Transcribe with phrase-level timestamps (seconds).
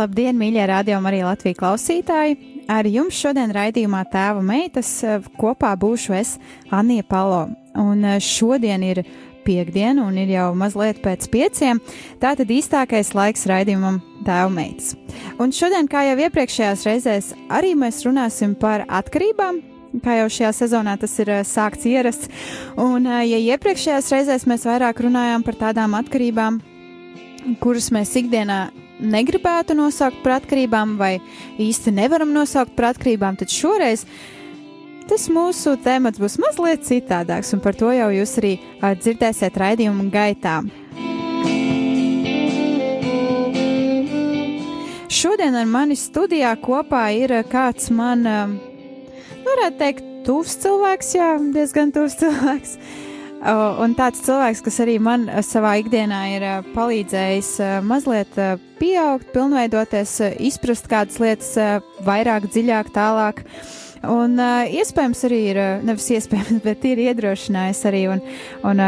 [0.00, 2.36] Labdien, mīļie radio arī Latvijas klausītāji!
[2.72, 6.30] Ar jums šodien raidījumā Tēva meitas eh, kopā būšu es,
[6.72, 7.42] Anija Palo.
[7.76, 9.02] Un eh, šodien ir
[9.44, 11.82] piekdiena un ir jau mazliet pēc pieciem,
[12.22, 14.94] tātad īstākais laiks raidījumam Tēva meitas.
[15.36, 19.60] Un šodien, kā jau iepriekšējās reizēs, arī mēs runāsim par atkarībām,
[20.00, 22.32] kā jau šajā sezonā tas ir uh, sākts ierasts.
[22.80, 26.62] Un, uh, ja iepriekšējās reizēs mēs vairāk runājām par tādām atkarībām,
[27.60, 31.16] kuras mēs ikdienā negribētu nosaukt par atkarībām, vai
[31.60, 34.04] īsti nevaram nosaukt par atkarībām, tad šoreiz
[35.10, 40.06] tas mūsu temats būs mazliet citādāks, un par to jau jūs arī uh, dzirdēsiet raidījuma
[40.12, 40.60] gaitā.
[45.10, 48.54] Šodien ar mani studijā kopā ir kāds man, uh,
[49.44, 52.76] varētu teikt, tuvs cilvēks, jā, diezgan tuvs cilvēks.
[53.40, 57.54] Un tāds cilvēks, kas arī man savā ikdienā ir palīdzējis
[57.88, 58.36] mazliet
[58.76, 61.54] pieaugt, pilnveidoties, izprast kādas lietas
[62.04, 63.40] vairāk, dziļāk, tālāk.
[64.12, 68.20] Un iespējams arī ir, nevis iespējams, bet ir iedrošinājis arī un,
[68.68, 68.84] un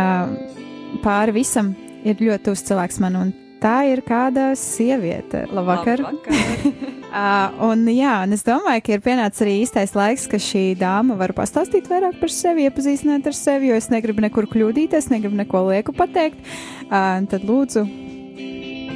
[1.04, 1.72] pāri visam
[2.04, 5.44] ir ļoti tuvs cilvēks man, un tā ir kāda sieviete.
[5.54, 6.02] Labvakar!
[6.02, 6.34] Labvakar.
[7.12, 11.16] uh, un jā, un es domāju, ka ir pienācis arī īstais laiks, ka šī dāma
[11.20, 15.66] var pastāstīt vairāk par sevi, iepazīstināt ar sevi, jo es negribu nekur kļūdīties, negribu neko
[15.70, 16.40] lieku pateikt.
[16.88, 17.86] Uh, tad lūdzu.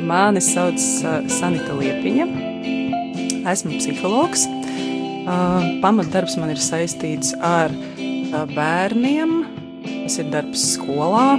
[0.07, 2.29] Mani sauc uh, Sanita Liepiņa.
[3.47, 4.45] Esmu psihologs.
[5.27, 9.39] Uh, pamatdarbs man ir saistīts ar uh, bērniem.
[9.87, 11.35] Tas ir darbs skolā,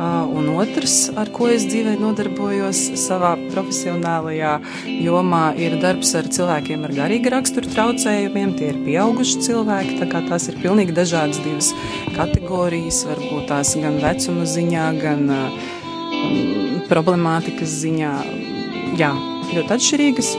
[0.00, 4.54] Un otrs, ar ko es dzīvē nodarbojos savā profesionālajā
[5.04, 8.54] jomā, ir darbs ar cilvēkiem ar garīga rakstura traucējumiem.
[8.56, 11.72] Tie ir pieauguši cilvēki, tā kā tās ir pilnīgi dažādas divas
[12.16, 15.28] kategorijas, varbūt tās gan vecuma ziņā, gan
[16.88, 18.14] problemātikas ziņā.
[19.00, 19.12] Jā,
[19.52, 20.30] ļoti atšķirīgas,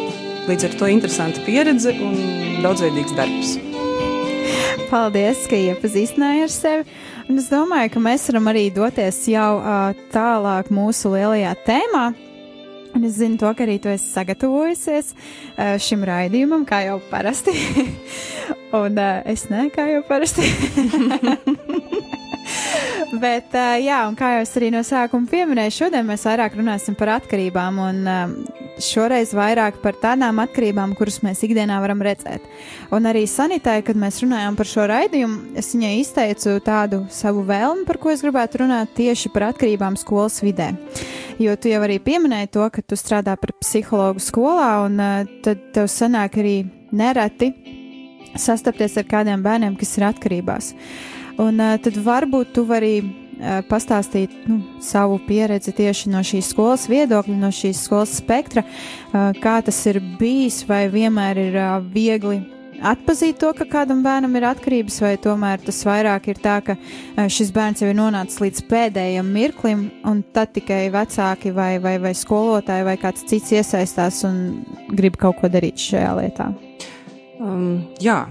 [0.50, 2.17] līdz ar to interesanta pieredze un
[2.66, 3.59] daudzveidīgs darbs.
[4.89, 7.01] Paldies, ka iepazīstināji ar sevi.
[7.31, 12.02] Es domāju, ka mēs varam arī doties jau uh, tālāk mūsu lielajā tēmā.
[12.92, 17.53] Un es zinu, to, ka arī tu esi sagatavojusies uh, šim raidījumam, kā jau parasti.
[18.81, 20.44] un uh, es ne kā jau parasti.
[23.24, 27.00] Bet, uh, jā, un kā jau es arī no sākuma pieminēju, šodien mēs vairāk runāsim
[27.00, 27.80] par atkarībām.
[27.88, 32.45] Un, uh, šoreiz vairāk par tādām atkarībām, kuras mēs ikdienā varam redzēt.
[32.93, 37.85] Un arī sanitai, kad mēs runājām par šo raidījumu, es viņai izteicu tādu savu vēlmi,
[37.87, 40.71] par ko es gribētu runāt tieši par atkarībām skolas vidē.
[41.41, 45.71] Jo tu jau arī pieminēji to, ka tu strādā par psihologu skolā, un uh, tad
[45.75, 46.57] tev sanāk arī
[46.91, 47.53] nereti
[48.39, 50.75] sastapties ar kādiem bērniem, kas ir atkarībās.
[51.41, 52.99] Un uh, tad varbūt tu vari
[53.69, 59.59] pastāstīt nu, savu pieredzi tieši no šīs skolas viedokļa, no šīs skolas spektra, eh, kā
[59.66, 62.41] tas ir bijis, vai vienmēr ir eh, viegli
[62.81, 66.75] atpazīt to, ka kādam bērnam ir atkarības, vai tomēr tas vairāk ir tā, ka
[67.30, 72.16] šis bērns jau ir nonācis līdz pēdējiem mirklim, un tad tikai vecāki vai, vai, vai
[72.18, 74.41] skolotāji vai kāds cits iesaistās un
[74.97, 76.50] grib kaut ko darīt šajā lietā.
[77.41, 78.24] Um, jā,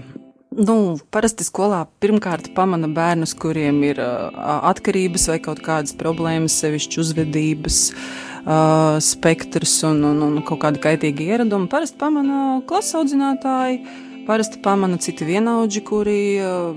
[0.51, 4.35] Nu, parasti skolā pirmkārt pamana bērnus, kuriem ir uh,
[4.67, 11.23] atkarības vai kaut kādas problēmas, sevišķi uzvedības uh, spektrs un, un, un kaut kāda kaitīga
[11.23, 11.71] ieraduma.
[11.71, 13.79] Parasti pamana klases audzinātāji.
[14.27, 16.75] Parasti pamana citi vienaudži, kuri uh,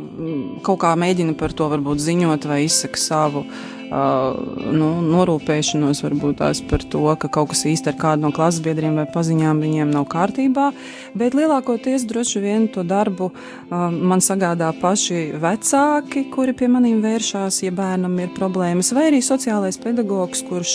[0.62, 6.60] kaut kā mēģina par to varbūt ziņot vai izsaka savu uh, nu, norūpēšanos varbūt tās
[6.66, 10.06] par to, ka kaut kas īsti ar kādu no klases biedriem vai paziņām viņiem nav
[10.10, 10.70] kārtībā,
[11.14, 13.30] bet lielākoties droši vien to darbu
[13.70, 19.78] man sagādā paši vecāki, kuri pie maniem vēršās, ja bērnam ir problēmas, vai arī sociālais
[19.82, 20.74] pedagogs, kurš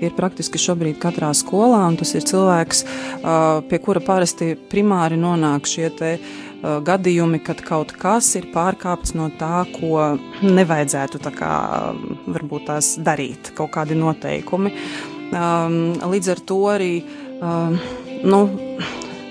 [0.00, 2.84] ir praktiski šobrīd katrā skolā, un tas ir cilvēks,
[3.68, 6.16] pie kura parasti primāri nonāk šie te
[6.64, 11.54] gadījumi, kad kaut kas ir pārkāpts no tā, ko nevajadzētu tā kā,
[12.26, 14.74] varbūt tās darīt, kaut kādi noteikumi.
[15.34, 16.92] Um, līdz ar to arī
[17.40, 17.78] um,
[18.24, 18.42] nu,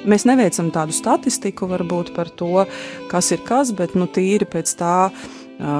[0.09, 2.65] mēs neveicam tādu statistiku varbūt par to,
[3.11, 4.97] kas ir kas, bet nu, tīri pēc tā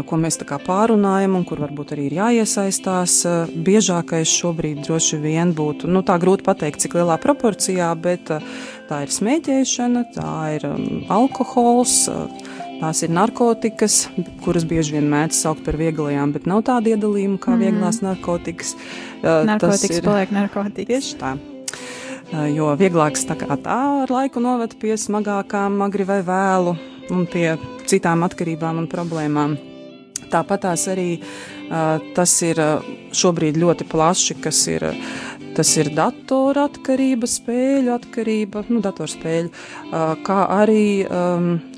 [0.08, 3.18] ko mēs tā kā pārunājam un kur varbūt arī ir jāiesaistās.
[3.66, 8.32] Biežākais šobrīd droši vien būtu, nu tā grūti pateikt, cik lielā proporcijā, bet
[8.94, 10.68] tā ir smēķēšana, tā ir
[11.12, 12.04] alkohols.
[12.84, 14.10] Tās ir narkotikas,
[14.44, 17.62] kuras bieži vien mēdz saukt par vieglajām, bet nav tāda iedalījuma kā mm.
[17.64, 18.74] vieglās narkotikas.
[19.24, 20.90] Narkotikas ir, paliek narkotikas.
[20.92, 21.36] Tieši tā.
[22.52, 26.76] Jo vieglāks tā kā tā ar laiku noved pie smagākām, agri vai vēlu
[27.14, 27.54] un pie
[27.90, 29.56] citām atkarībām un problēmām.
[30.34, 31.54] Tāpat tās arī uh,
[32.18, 32.60] tas ir
[33.14, 34.86] šobrīd ļoti plaši, kas ir,
[35.58, 39.52] tas ir datora atkarība, spēļu atkarība, nu, datorspēļu,
[40.26, 40.86] kā arī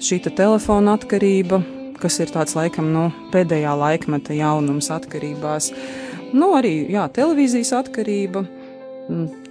[0.04, 1.62] šī te telefona atkarība,
[2.00, 5.72] kas ir tāds laikam nu, pēdējā laikmeta jaunums atkarībās.
[6.36, 8.46] Nu, arī jā, televīzijas atkarība,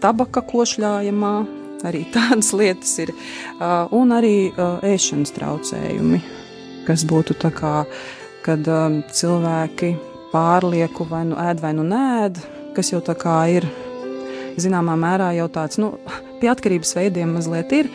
[0.02, 1.34] tabaka košļājumā,
[1.88, 3.14] arī tādas lietas ir,
[3.94, 4.36] un arī
[4.84, 6.20] ēšanas traucējumi,
[6.88, 7.76] kas būtu tā kā,
[8.44, 8.68] kad
[9.14, 9.94] cilvēki
[10.34, 12.40] pārlieku vai nu ēd vai nu nēd,
[12.76, 13.68] kas jau tā kā ir
[14.60, 15.94] zināmā mērā jau tāds, nu,
[16.40, 17.90] pie atkarības veidiem mazliet ir,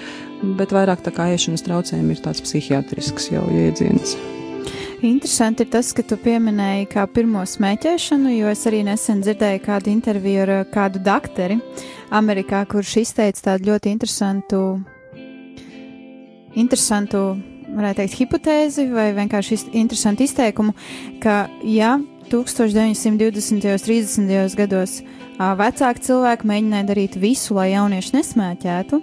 [0.59, 4.15] bet vairāk tā kā ēšanas traucējumi ir tāds psihiatrisks jau iedziens.
[5.05, 9.93] Interesanti ir tas, ka tu pieminēji kā pirmo smēķēšanu, jo es arī nesen dzirdēju kādu
[9.93, 11.55] interviju ar kādu dakteri
[12.11, 14.59] Amerikā, kurš izteica tādu ļoti interesantu,
[16.59, 17.23] interesantu,
[17.69, 20.75] varētu teikt, hipotēzi vai vienkārši interesantu izteikumu,
[21.23, 21.95] ka ja
[22.29, 23.53] 1920.
[23.53, 24.55] un 30.
[24.59, 24.99] gados
[25.39, 29.01] vecāki cilvēki mēģināja darīt visu, lai jaunieši nesmēķētu,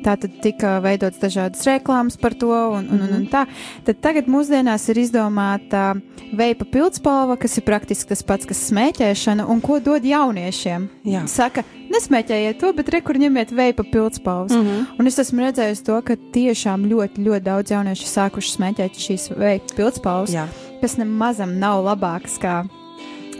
[0.00, 3.42] Tā tad tika veidots dažādas reklāmas par to, un, un, un, un tā.
[3.84, 5.90] Tad tagad mūsdienās ir izdomāta
[6.36, 10.88] veipa pildspalva, kas ir praktiski tas pats, kas smēķēšana, un ko dod jauniešiem.
[11.04, 11.26] Jā.
[11.28, 14.56] Saka, nesmēķējiet to, bet rekur ņemiet veipa pildspalvas.
[14.56, 14.98] Mm -hmm.
[14.98, 19.76] Un es esmu redzējusi to, ka tiešām ļoti, ļoti daudz jauniešu sākuši smēķēt šīs veipa
[19.76, 20.36] pildspalvas,
[20.80, 22.64] kas nemazam nav labākas kā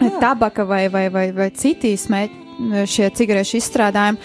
[0.00, 0.12] Jā.
[0.25, 2.41] tabaka vai, vai, vai, vai citi smēķi
[2.91, 4.19] šie cigarešu izstrādājumi,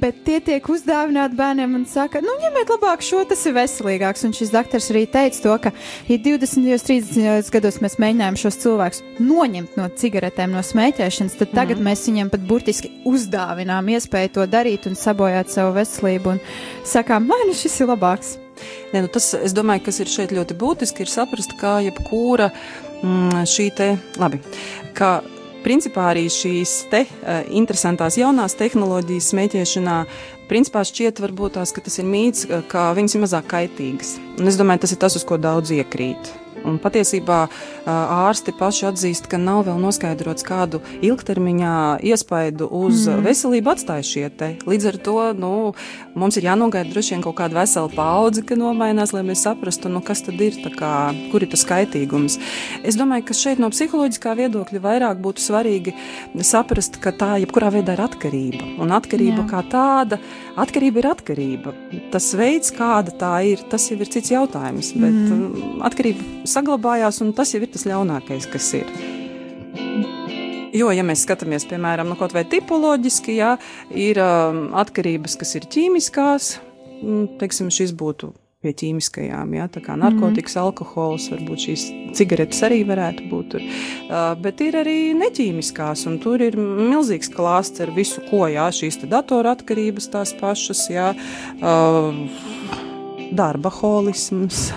[0.00, 4.24] bet tie tiek uzdāvināti bērniem un saka, nu, ņemiet labāk šo, tas ir veselīgāks.
[4.26, 5.72] Un šis doktors arī teica to, ka,
[6.08, 11.80] ja 20, 30 gados mēs mēģinājām šos cilvēkus noņemt no cigaretēm, no smēķēšanas, tad tagad
[11.80, 11.90] mm.
[11.90, 16.40] mēs viņiem pat burtiski uzdāvinām iespēju to darīt un sabojāt savu veselību un
[16.88, 18.38] sakām, vai nu šis ir labāks.
[18.92, 22.50] Nē, nu tas, es domāju, kas ir šeit ļoti būtiski, ir saprast, kā jebkura
[23.02, 23.88] mm, šī te,
[24.20, 24.38] labi,
[24.96, 25.20] ka
[25.62, 29.96] Principā arī šīs te uh, interesantās jaunās tehnoloģijas smēķēšanā,
[30.50, 34.16] principā šķiet varbūt tās, ka tas ir mīts, ka viņas ir mazāk kaitīgas.
[34.42, 36.34] Un es domāju, tas ir tas, uz ko daudz iekrīt.
[36.68, 37.40] Un patiesībā
[37.86, 41.74] ārsti paši atzīst, ka nav vēl noskaidrots, kādu ilgtermiņā
[42.06, 43.24] iespaidu uz mm.
[43.26, 44.50] veselību atstāja šie te.
[44.68, 45.52] Līdz ar to nu,
[46.18, 50.02] mums ir jānogaida droši vien kaut kāda vesela paudze, ka nomainās, lai mēs saprastu, nu,
[50.04, 50.92] kas tad ir, kā,
[51.32, 52.38] kur ir tas kaitīgums.
[52.86, 55.96] Es domāju, ka šeit no psiholoģiskā viedokļa vairāk būtu svarīgi
[56.46, 58.72] saprast, ka tā jebkurā veidā ir atkarība.
[58.82, 59.48] Un atkarība Jā.
[59.50, 60.20] kā tāda,
[60.60, 61.72] atkarība ir atkarība.
[62.12, 64.92] Tas veids, kāda tā ir, tas jau ir cits jautājums.
[64.96, 65.80] Bet mm.
[65.88, 68.92] atkarība saglabājās, un tas jau ir tas ļaunākais, kas ir.
[70.72, 73.56] Jo, ja mēs skatāmies, piemēram, nu, kaut vai tipoloģiski, jā,
[73.92, 76.54] ir um, atkarības, kas ir ķīmiskās,
[77.02, 78.32] mm, teiksim, šis būtu
[78.62, 80.62] pie ķīmiskajām, jā, tā kā narkotikas, mm.
[80.62, 83.64] alkohols, varbūt šīs cigaretes arī varētu būt tur.
[83.64, 89.02] Uh, bet ir arī neķīmiskās, un tur ir milzīgs klāsts ar visu, ko, jā, šīs
[89.02, 91.10] te datora atkarības tās pašas, jā,
[91.58, 92.22] uh,
[93.32, 94.70] darba holisms,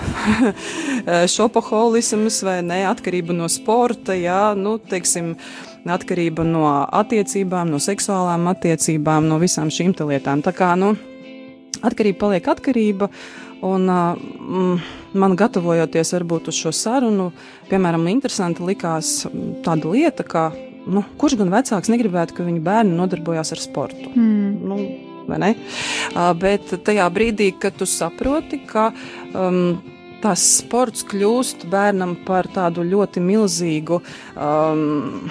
[1.35, 5.35] šopoholisms vai ne, atkarība no sporta, jā, nu, teiksim,
[5.85, 10.41] atkarība no attiecībām, no seksuālām attiecībām, no visām šīm lietām.
[10.45, 10.95] Tā kā, nu,
[11.85, 13.09] atkarība paliek atkarība.
[13.63, 14.79] Un mm,
[15.15, 17.31] man gatavojoties varbūt uz šo sarunu,
[17.69, 19.23] piemēram, interesanti likās
[19.65, 20.49] tāda lieta, ka,
[20.85, 24.11] nu, kurš gan vecāks negribētu, ka viņa bērni nodarbojās ar sportu.
[24.13, 24.51] Mm.
[24.67, 24.79] Nu,
[25.31, 25.55] ne?
[26.41, 28.91] Bet tajā brīdī, kad tu saproti, ka
[29.33, 29.77] um,
[30.23, 34.01] tas sports kļūst bērnam par tādu ļoti milzīgu.
[34.35, 35.29] Um,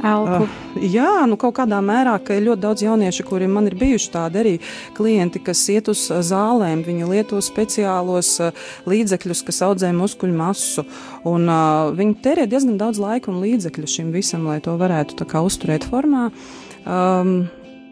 [0.00, 0.46] Elku.
[0.46, 4.10] Uh, jā, nu kaut kādā mērā, ka ir ļoti daudz jauniešu, kuriem man ir bijuši
[4.14, 4.54] tādi arī
[4.96, 10.86] klienti, kas iet uz zālēm, viņi lieto speciālos uh, līdzekļus, kas audzē muskuļu masu,
[11.28, 15.28] un uh, viņi terē diezgan daudz laika un līdzekļu šim visam, lai to varētu tā
[15.28, 16.30] kā uzturēt formā.
[16.88, 17.50] Um,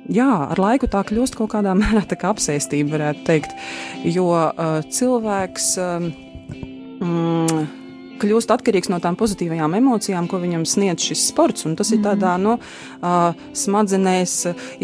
[0.09, 3.59] jā, ar laiku tā kļūst kaut kādā mērā tā kā apsēstība, varētu teikt,
[4.09, 5.75] jo uh, cilvēks.
[5.85, 6.09] Um,
[7.05, 7.78] mm,
[8.21, 11.67] kļūst atkarīgs no tām pozitīvajām emocijām, ko viņam sniedz šis sports.
[11.79, 11.97] Tas mm.
[11.97, 12.59] ir tādā no nu,
[13.01, 14.37] uh, smadzenēs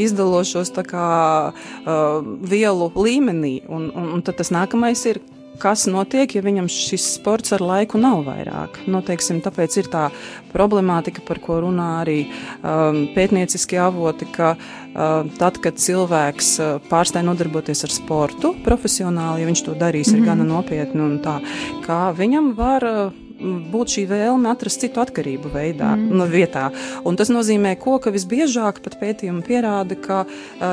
[0.06, 1.10] izdalošos kā,
[1.52, 3.54] uh, vielu līmenī.
[3.68, 5.22] Un, un, un tad tas nākamais ir,
[5.60, 8.80] kas notiek, ja viņam šis sports ar laiku nav vairāk.
[8.90, 10.08] Noteiksim, nu, tāpēc ir tā
[10.52, 17.24] problemātika, par ko runā arī um, pētnieciskie avoti, ka uh, tad, kad cilvēks uh, pārstāj
[17.26, 20.22] nodarboties ar sportu profesionāli, ja viņš to darīs, mm -hmm.
[20.22, 21.40] ir gana nopietni un tā,
[21.86, 22.84] kā viņam var.
[22.84, 26.12] Uh, būt šī vēlme atrast citu atkarību veidā, mm.
[26.16, 26.68] no vietā.
[27.06, 30.20] Un tas nozīmē, ko, ka visbiežāk pat pētījumi pierāda, ka,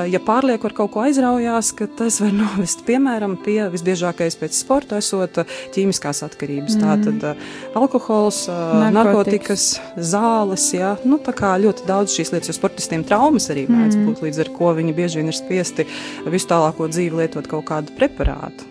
[0.09, 5.01] ja pārlieku ar kaut ko aizraujās, ka tas var novest, piemēram, pie visbiežākais pēc sporta
[5.01, 5.41] esot
[5.75, 6.77] ķīmiskās atkarības.
[6.77, 6.85] Mm.
[6.85, 9.67] Tātad alkohols, narkotikas, narkotikas
[10.11, 14.05] zāles, jā, nu tā kā ļoti daudz šīs lietas, jo sportistiem traumas arī mēdz mm.
[14.09, 15.87] būt, līdz ar ko viņi bieži vien ir spiesti
[16.29, 18.69] visu tālāko dzīvi lietot kaut kādu preparātu.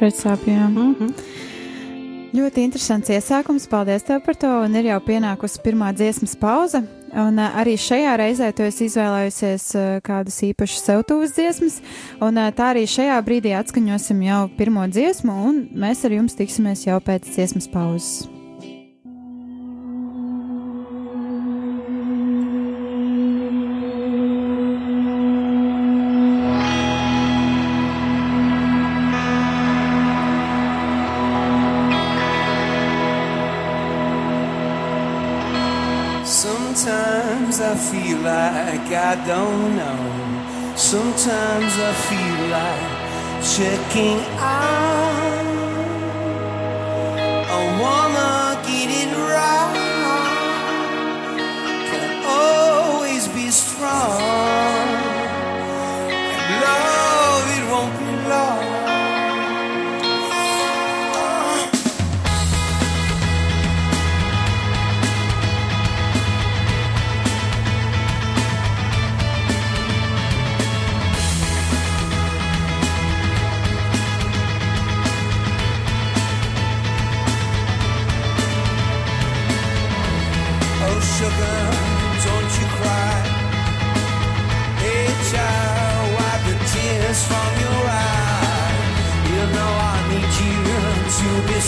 [0.00, 0.70] Pretsāpjām.
[0.72, 1.48] Mm -hmm.
[2.30, 6.78] Ļoti interesants iesākums, paldies tev par to, un ir jau pienākusi pirmā dziesmas pauze.
[7.10, 11.80] Un uh, arī šajā reizē tu esi izvēlējusies uh, kādas īpašas sev tuvas dziesmas,
[12.22, 16.86] un uh, tā arī šajā brīdī atskaņosim jau pirmo dziesmu, un mēs ar jums tiksimies
[16.86, 18.39] jau pēc dziesmas pauzes.
[38.92, 40.74] I don't know.
[40.74, 42.90] Sometimes I feel like
[43.54, 45.46] checking out.
[47.46, 49.78] I wanna get it right.
[51.90, 54.49] Can always be strong.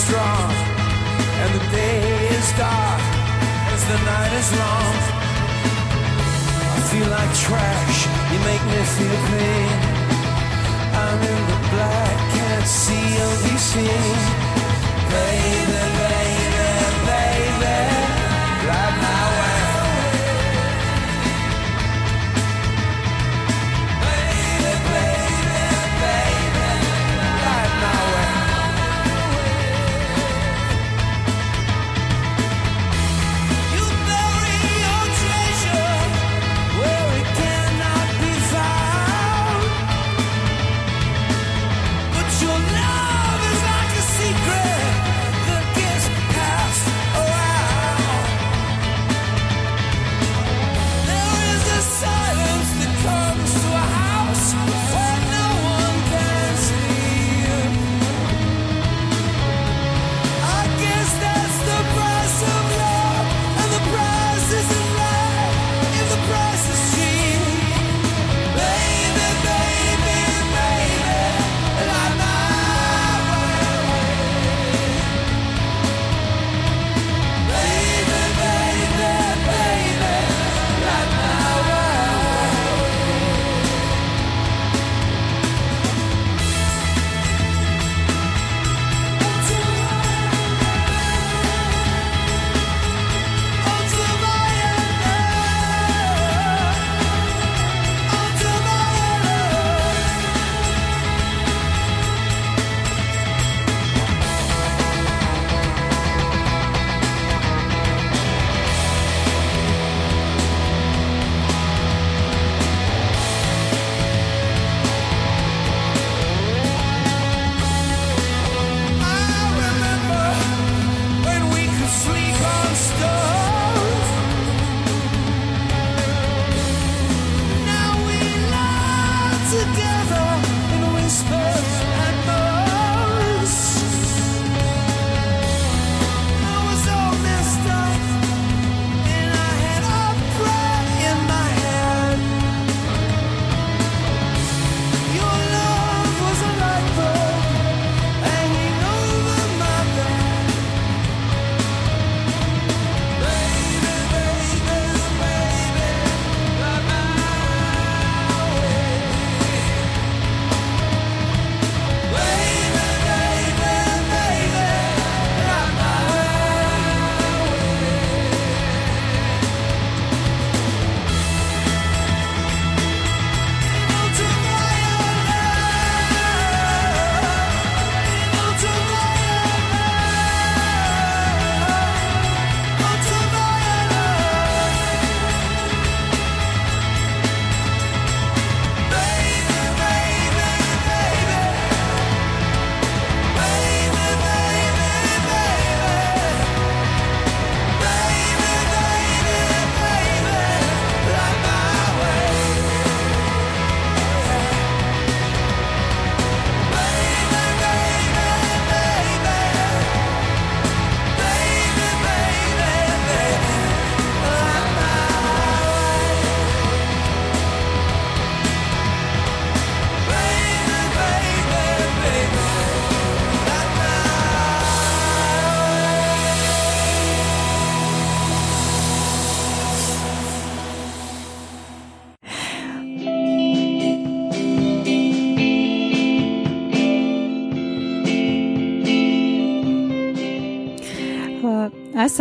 [0.05, 0.51] Strong
[1.41, 1.99] and the day
[2.37, 3.01] is dark
[3.73, 4.95] as the night is long.
[6.75, 7.97] I feel like trash,
[8.31, 9.75] you make me feel pain.
[11.03, 14.17] I'm in the black, can't see or be seen.
[15.13, 16.22] Baby, baby,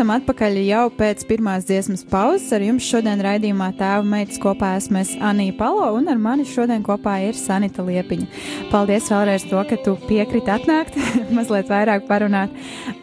[0.02, 2.48] esam atpakaļ jau pēc pirmās dziesmas pauzes.
[2.56, 6.82] Ar jums šodien raidījumā tēva meitas kopā esmu es Anija Palo, un ar mani šodien
[6.82, 8.26] kopā ir Sanita Liepiņa.
[8.72, 10.98] Paldies vēlreiz to, ka tu piekriti atnākt,
[11.36, 12.50] mazliet vairāk parunāt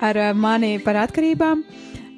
[0.04, 1.64] ar uh, mani par atkarībām.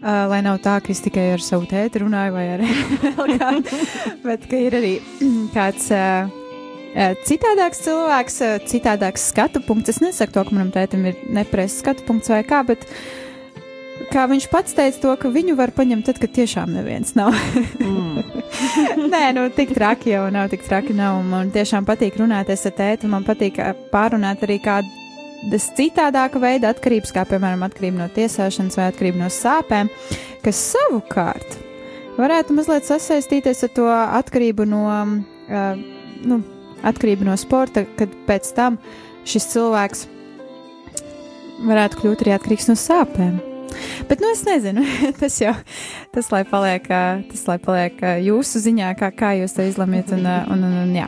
[0.02, 2.66] Uh, lai nav tā, ka es tikai ar savu tēti runāju, vai ar
[3.22, 3.82] vēl kādu,
[4.26, 4.96] bet ka ir arī
[5.60, 9.94] kāds uh, uh, citādāks cilvēks, uh, citādāks skatu punkts.
[9.94, 12.90] Es nesaku to, ka manam tētim ir nepresa skatu punkts vai kā, bet
[14.12, 17.36] kā viņš pats teica, to, ka viņu var paņemt tad, kad tiešām neviens nav.
[17.80, 18.22] mm.
[19.14, 21.22] Nē, nu tik traki jau nav, tik traki nav.
[21.28, 23.60] Man tiešām patīk runāties ar tēti, man patīk
[23.94, 29.92] pārunāt arī kādas citādāka veida atkarības, kā piemēram atkarība no tiesāšanas vai atkarība no sāpēm,
[30.46, 31.60] kas savukārt
[32.20, 35.86] varētu mazliet sasaistīties ar to atkarību no, uh,
[36.28, 36.42] nu,
[36.86, 38.82] atkarību no sporta, kad pēc tam
[39.28, 40.10] šis cilvēks
[41.68, 43.51] varētu kļūt arī atkarīgs no sāpēm.
[44.10, 44.84] Bet, nu, es nezinu,
[45.22, 45.54] tas jau,
[46.14, 46.88] tas lai paliek,
[47.32, 50.14] tas lai paliek jūsu ziņā, kā, kā jūs to izlemjat.
[50.18, 51.08] Un, un, un, un, jā.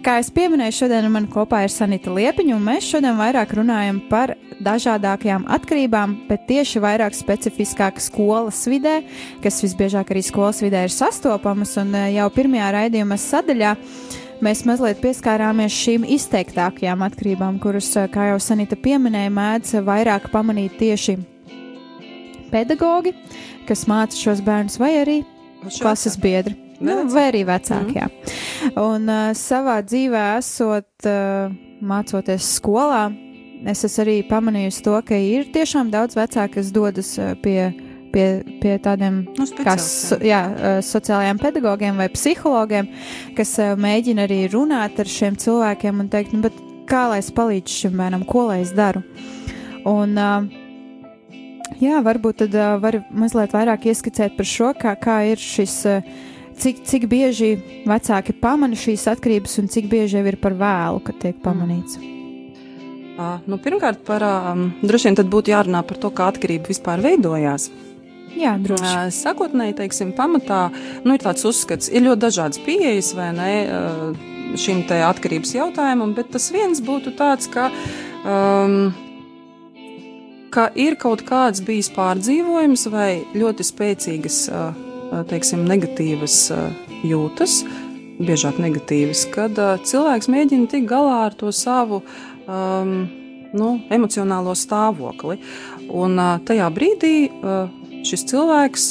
[0.00, 4.32] Kā jau pieminēju, šodien man kopā ir Sanita Liepiņa, un mēs šodien vairāk runājam par
[4.64, 9.00] dažādākajām atkarībām, bet tieši vairāk specifiskāk skolas vidē,
[9.44, 13.74] kas visbiežāk arī skolas vidē ir sastopamas, un jau pirmajā raidījuma sadaļā
[14.44, 21.18] mēs mazliet pieskārāmies šīm izteiktākajām atkarībām, kuras, kā jau Sanita pieminēja, mēdz vairāk pamanīt tieši
[22.52, 23.14] pedagogi,
[23.68, 25.20] kas māca šos bērnus, vai arī
[25.80, 26.56] klases biedri.
[26.80, 28.06] Nu, vai arī vecākie.
[28.06, 28.76] Mm.
[28.80, 31.52] Un uh, savā dzīvē, esot uh,
[31.84, 33.10] mācoties skolā,
[33.68, 37.12] es esmu arī pamanījusi to, ka ir tiešām daudz vecāku, kas dodas
[37.44, 37.58] pie,
[38.14, 38.26] pie,
[38.62, 40.40] pie tādiem nu, kā, so, jā,
[40.84, 42.88] sociālajiem pedagogiem vai psihologiem,
[43.36, 46.52] kas mēģina arī runāt ar šiem cilvēkiem un teikt, nu,
[46.88, 49.04] kā lai es palīdzu šim bērnam, ko lai es daru.
[49.88, 50.59] Un, uh,
[51.78, 56.08] Jā, varbūt tad uh, var mazliet vairāk ieskicēt par šo, kā, kā ir šis, uh,
[56.60, 57.52] cik, cik bieži
[57.88, 62.00] vecāki pamana šīs atkarības un cik bieži jau ir par vēlu, kad tiek pamanīts.
[63.20, 67.68] Uh, nu, pirmkārt, par, um, droši vien būtu jārunā par to, kā atkarība vispār veidojās.
[68.38, 69.10] Jā, droši.
[69.14, 70.68] Sākotnēji, teiksim, pamatā
[71.04, 73.50] nu, ir tāds uzskats, ir ļoti dažādas pieejas vai ne
[74.58, 77.68] šim te atkarības jautājumam, bet tas viens būtu tāds, ka
[78.24, 78.92] um,
[80.52, 84.40] ka ir kaut kāds bijis pārdzīvojums vai ļoti spēcīgas,
[85.30, 86.36] teiksim, negatīvas
[87.06, 87.60] jūtas,
[88.20, 92.94] biežāk negatīvas, kad cilvēks mēģina tikt galā ar to savu um,
[93.56, 95.40] nu, emocionālo stāvokli.
[95.90, 97.14] Un tajā brīdī
[98.06, 98.90] šis cilvēks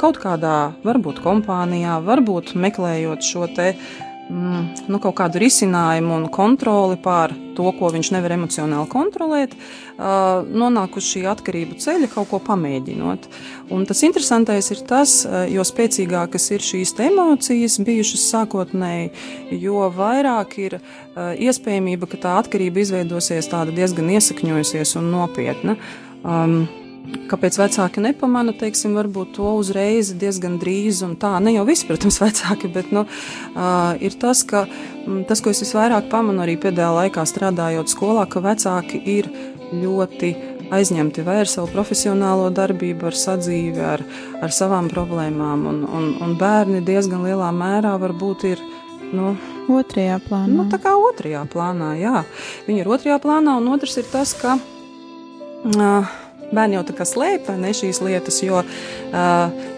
[0.00, 6.98] kaut kādā, varbūt kompānijā, varbūt meklējot šo te mm, nu, kaut kādu risinājumu un kontroli
[7.00, 9.56] pār to, ko viņš nevar emocionāli kontrolēt,
[9.96, 13.28] nonāk uz šī atkarību ceļa, kaut ko pamēģinot.
[13.74, 15.18] Un tas interesantais ir tas,
[15.50, 19.12] jo spēcīgākas ir šīs emocijas bijušas sākotnēji,
[19.66, 20.80] jo vairāk ir
[21.16, 25.78] iespējamība, ka tā atkarība izveidosies tāda diezgan iesakņojusies un nopietna.
[26.26, 26.66] Um,
[27.30, 32.20] Kāpēc vecāki nepamana, teiksim, varbūt to uzreiz diezgan drīz, un tā, ne jau visi, protams,
[32.24, 34.66] vecāki, bet, nu, uh, ir tas, ka
[35.28, 39.30] tas, ko es visvairāk pamanu arī pēdējā laikā strādājot skolā, ka vecāki ir
[39.74, 40.34] ļoti
[40.74, 44.02] aizņemti vai ar savu profesionālo darbību, ar sadzīvi, ar,
[44.42, 48.64] ar savām problēmām, un, un, un bērni diezgan lielā mērā varbūt ir,
[49.14, 50.52] nu, Otrajā plānā.
[50.54, 52.20] Nu, tā kā otrajā plānā, jā.
[52.68, 56.12] Viņi ir otrajā plānā, un otrs ir tas, ka uh,
[56.52, 58.62] bērni jau tā kā slēpj šīs lietas, jo,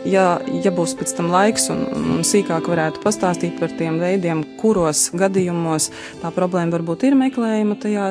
[0.09, 0.25] ja,
[0.65, 5.91] ja būs pēc tam laiks un, un sīkāk varētu pastāstīt par tiem veidiem, kuros gadījumos
[6.23, 8.11] tā problēma varbūt ir meklējama tajā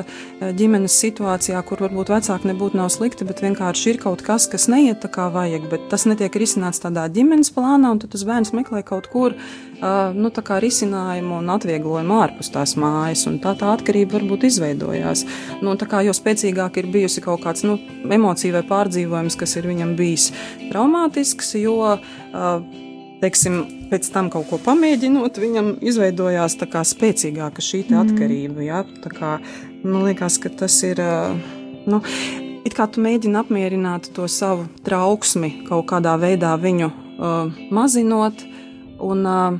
[0.58, 5.02] ģimenes situācijā, kur varbūt vecāki nebūtu nav slikti, bet vienkārši ir kaut kas, kas neiet
[5.02, 8.84] tā kā vajag, bet tas netiek risināts tādā ģimenes plānā, un tad tas bērns meklē
[8.86, 9.36] kaut kur,
[9.78, 15.24] nu, tā kā risinājumu un atvieglojumu ārpus tās mājas, un tā tā atkarība varbūt izveidojās.
[15.62, 19.68] Nu, tā kā jo spēcīgāk ir bijusi kaut kāds, nu, emociju vai pārdzīvojums, kas ir
[19.70, 20.30] viņam bijis
[20.72, 21.78] traumātisks, jo,
[23.22, 28.02] teiksim, pēc tam kaut ko pamēģinot, viņam izveidojās tā kā spēcīgāka šī mm.
[28.02, 28.66] atkarība.
[28.66, 28.82] Ja?
[29.04, 29.32] Tā kā,
[29.84, 31.02] man liekas, ka tas ir,
[31.88, 32.02] nu,
[32.68, 38.44] it kā tu mēģini apmierināt to savu trauksmi, kaut kādā veidā viņu uh, mazinot,
[39.02, 39.58] un, uh,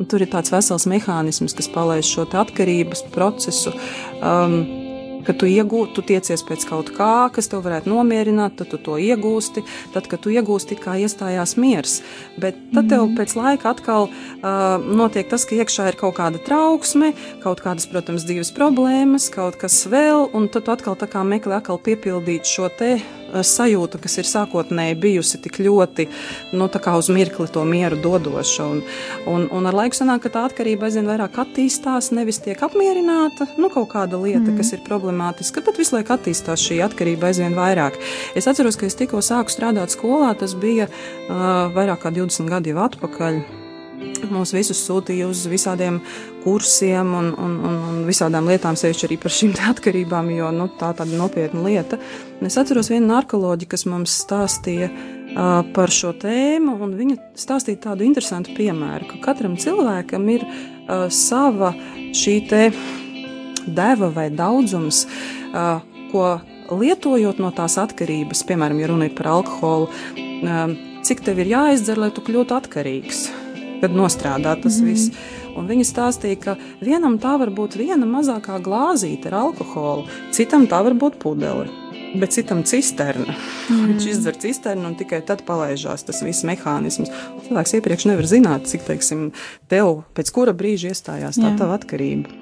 [0.00, 3.74] un tur ir tāds vesels mehānisms, kas palaiž šo atkarības procesu.
[4.20, 4.79] Um,
[5.26, 8.98] ka tu iegūti, tu tiecies pēc kaut kā, kas tev varētu nomierināt, tad tu to
[9.00, 9.64] iegūsti.
[9.94, 12.00] Tad, kad tu iegūsti, kā iestājās miers.
[12.40, 13.16] Bet tad tev mhm.
[13.18, 17.12] pēc laika atkal uh, notiek tas, ka iekšā ir kaut kāda trauksme,
[17.44, 21.60] kaut kādas, protams, dzīves problēmas, kaut kas vēl, un tad tu atkal tā kā meklē
[21.60, 22.96] atkal piepildīt šo te
[23.46, 26.06] sajūta, kas ir sākotnēji bijusi tik ļoti,
[26.56, 28.66] nu, uz mirkli to mieru dodoša.
[28.66, 28.82] Un,
[29.30, 33.70] un, un ar laiku sanāk, ka tā atkarība aizvien vairāk attīstās, nevis tiek apmierināta, nu,
[33.72, 34.58] kaut kāda lieta, mm.
[34.60, 37.98] kas ir problemātiska, bet visu laiku attīstās šī atkarība aizvien vairāk.
[38.38, 42.74] Es atceros, ka es tikko sāku strādāt skolā, tas bija uh, vairāk kā 20 gadi
[42.74, 43.42] jau atpakaļ.
[44.30, 45.98] Mūs visus sūtīja uz visādiem
[46.44, 50.92] kursiem un, un, un, un visādām lietām, sevišķi arī par šīm atkarībām, jo nu, tā
[50.94, 51.98] ir tāda nopietna lieta.
[52.00, 57.82] Un es atceros vienu narkoloģi, kas mums stāstīja uh, par šo tēmu, un viņa stāstīja
[57.88, 61.74] tādu interesantu piemēru, ka katram cilvēkam ir uh, sava
[62.16, 62.62] šī te
[63.66, 65.04] deva vai daudzums,
[65.52, 66.38] uh, ko
[66.70, 70.64] lietojot no tās atkarības, piemēram, ja runa ir par alkoholu, uh,
[71.04, 73.28] cik tev ir jāizdzer, lai tu kļūtu atkarīgs
[73.80, 74.88] kad nostrādā tas mm.
[74.88, 75.12] viss.
[75.58, 80.82] Un viņa stāstīja, ka vienam tā var būt viena mazākā glāzīte ar alkoholu, citam tā
[80.86, 81.79] var būt pudele.
[82.10, 83.36] Bet citam cisterna.
[83.70, 83.92] Mm.
[83.92, 87.12] Viņš izdzer cisternu un tikai tad palaižās tas viss mehānisms.
[87.46, 89.28] Cilvēks iepriekš nevar zināt, cik, teiksim,
[89.70, 91.58] tev pēc kura brīža iestājās tā Jā.
[91.60, 92.32] tava atkarība.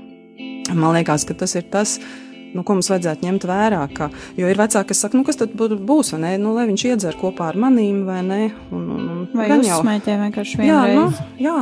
[0.73, 3.83] Man liekas, ka tas ir tas, kas nu, ko mums vajadzētu ņemt vērā.
[3.95, 6.33] Ka, jo ir vecāki, kas saka, nu, kas tad būs, vai ne?
[6.43, 8.41] Nu, lai viņš iedzer kopā ar manīm, vai ne?
[8.73, 10.95] Un, un, un, vai uzsmēķē vienkārši vienreiz.
[10.95, 11.57] Jā, nu, jā.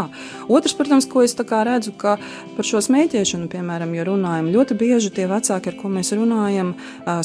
[0.53, 2.17] Otrs, protams, ko es redzu, ka
[2.57, 6.75] par šo smēķēšanu, piemēram, ja runājam, ļoti bieži tie vecāki, ar ko mēs runājam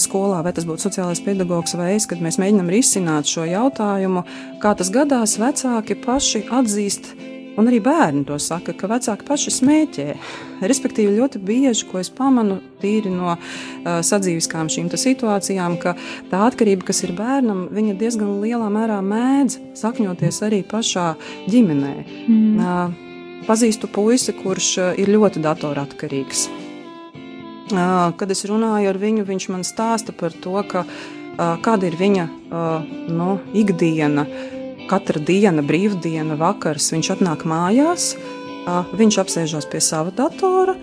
[0.01, 4.25] skolā, vai tas būtu sociālais pedagogs vai es, kad mēs mēģinam risināt šo jautājumu,
[4.61, 7.13] kā tas gadās, vecāki paši atzīst
[7.59, 10.05] Un arī bērni to saka, ka vecāki paši smēķē.
[10.71, 15.95] Respektīvi, ļoti bieži, ko es pamanu tīri no uh, sadzīviskām šīm situācijām, ka
[16.31, 21.11] tā atkarība, kas ir bērnam, viņa diezgan lielā mērā mēdz sakņoties arī pašā
[21.51, 21.95] ģimenē.
[22.27, 22.61] Mm.
[22.61, 26.47] Uh, pazīstu puisi, kurš uh, ir ļoti datoratkarīgs.
[27.71, 31.99] Uh, kad es runāju ar viņu, viņš man stāsta par to, ka, uh, kāda ir
[31.99, 34.23] viņa uh, nu, ikdiena.
[34.23, 34.57] Uh,
[34.91, 38.11] katra diena, brīvdiena, vakars, viņš atnāk mājās,
[38.97, 40.75] viņš apsēžās pie sava datora.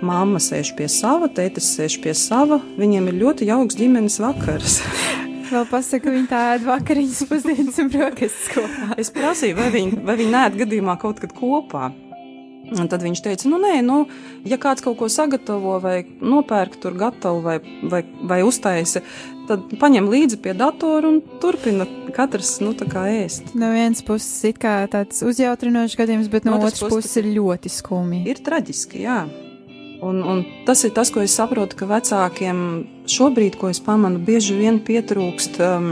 [0.00, 2.56] Māma sēž pie sava, tētis sēž pie sava.
[2.80, 4.78] Viņiem ir ļoti jauks ģimenes vakars.
[5.52, 8.90] Vēl pasaka, viņi tā ēd vakariņas, pusdienas un brokastis kopā.
[9.00, 11.88] Es prasīju, vai viņi, vai viņi nēd gadījumā kaut kad kopā.
[12.68, 14.02] Un tad viņš teica, nu, nē, nu,
[14.48, 17.56] ja kāds kaut ko sagatavo, vai nopērk tur gatavu, vai,
[17.88, 19.00] vai, vai uztaisa,
[19.48, 23.54] tad paņem līdzi pie datora un turpina katrs nu, ēst.
[23.56, 27.72] No vienas puses, it kā tāds uzjautrinošs gadījums, bet no, no otras puses ir ļoti
[27.72, 28.26] skumji.
[28.28, 29.22] Ir traģiski, jā.
[30.04, 32.60] Un, un tas ir tas, ko es saprotu, ka vecākiem
[33.10, 35.88] šobrīd, ko es pamanu, bieži vien pietrūkst um,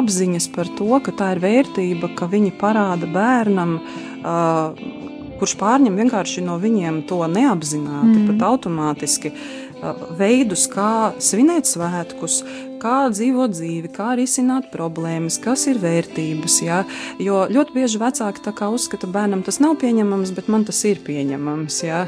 [0.00, 3.76] apziņas par to, ka tā ir vērtība, ka viņi parāda bērnam.
[4.20, 4.98] Uh,
[5.40, 8.30] kurš pārņem vienkārši no viņiem to neapzināti, mm.
[8.30, 9.32] pat automātiski
[10.18, 12.40] veidus, kā svinēt svētkus,
[12.80, 16.60] kā dzīvot dzīvi, kā risināt problēmas, kas ir vērtības.
[16.64, 16.82] Ja?
[17.20, 21.82] Jo ļoti bieži vecāki uzskata, ka bērnam tas nav pieņemams, bet man tas ir pieņemams.
[21.88, 22.06] Ja?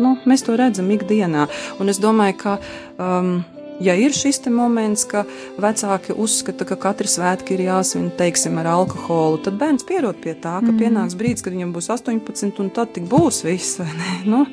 [0.00, 1.46] Nu, mēs to redzam ikdienā,
[1.80, 2.60] un es domāju, ka.
[2.96, 3.40] Um,
[3.80, 5.24] ja ir šis moments, ka
[5.60, 10.58] vecāki uzskata, ka katra svētki ir jāsvin, teiksim, ar alkoholu, tad bērns pierod pie tā,
[10.60, 10.78] ka mm.
[10.80, 13.80] pienāks brīdis, kad viņam būs 18, un tad tik būs viss.
[14.30, 14.44] Nu?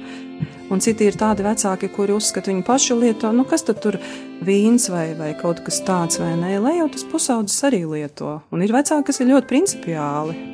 [0.72, 3.98] Un citi ir tādi vecāki, kuri uzskata, viņi paši lieto, nu kas tad tur
[4.46, 8.38] vīns vai, vai kaut kas tāds, vai nē, lai jau tas pusaudzis arī lieto.
[8.54, 10.47] Un ir vecāki, kas ir ļoti principiāli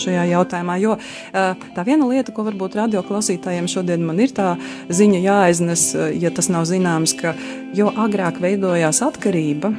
[0.00, 0.76] šajā jautājumā.
[0.82, 0.96] Jo
[1.32, 4.54] tā viena lieta, ko varbūt radioklausītājiem šodien man ir tā
[4.88, 5.86] ziņa jāaiznes,
[6.20, 7.34] ja tas nav zināms, ka
[7.76, 9.72] jo agrāk veidojās atkarība,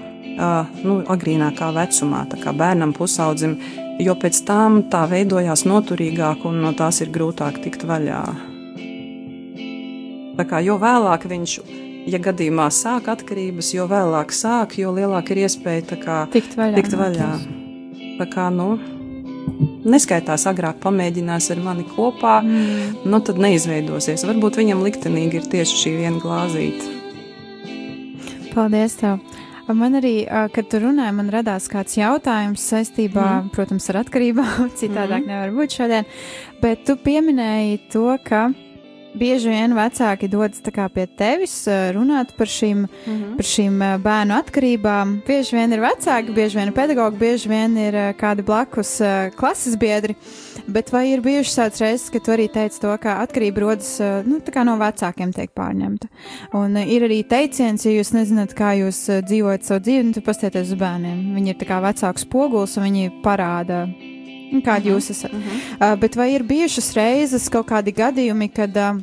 [0.86, 3.58] nu, agrīnākā vecumā, tā kā bērnam, pusaudzim,
[4.02, 8.24] jo pēc tam tā veidojās noturīgāk un no tās ir grūtāk tikt vaļā.
[10.40, 11.60] Tā kā jo vēlāk viņš
[12.10, 16.78] ja gadījumā sāk atkarības, jo vēlāk sāk, jo lielāka ir iespēja kā, tikt vaļā.
[16.80, 17.30] Tikt vaļā.
[18.18, 18.74] Tā kā, nu,
[19.88, 23.06] neskaitās agrāk pamēģinās ar mani kopā, mm.
[23.10, 24.26] nu tad neizveidosies.
[24.30, 26.98] Varbūt viņam liktenīgi ir tieši šī viena glāzīte.
[28.52, 28.98] Paldies!
[29.00, 29.22] Tev.
[29.72, 33.52] Man arī, kad tu runāji, man radās kāds jautājums saistībā, mm.
[33.56, 34.72] protams, ar atkarībām.
[34.82, 35.30] Citādāk mm.
[35.30, 36.10] nevar būt šodien.
[36.64, 38.50] Bet tu pieminēji to, ka
[39.18, 40.62] bieži vien vecāki dodas
[40.94, 41.56] pie tevis
[41.96, 43.36] runāt par šīm, mm -hmm.
[43.38, 45.22] par šīm bērnu atkarībām.
[45.28, 49.02] Bieži vien ir vecāki, bieži vien ir pedagogi, bieži vien ir kādi blakus
[49.36, 50.16] klases biedri.
[50.68, 54.40] Bet vai ir bijušas tādas reizes, ka tu arī teici to, ka atkarība rodas nu,
[54.66, 56.08] no vecākiem, tiek pārņemta?
[56.54, 60.72] Un ir arī teiciens, ja jūs nezināt, kā jūs dzīvojat savu dzīvi, nu, tad pastieties
[60.72, 61.36] uz bērniem.
[61.36, 63.88] Viņi ir kā vecāks poguls un viņi parāda
[64.60, 64.96] kādi uh -huh.
[64.96, 65.34] jūs esat.
[65.34, 65.94] Uh -huh.
[65.94, 69.02] uh, bet vai ir bijušas reizes kaut kādi gadījumi, kad uh,